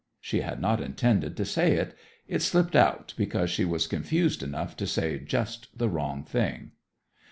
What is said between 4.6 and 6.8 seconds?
to say just the wrong thing.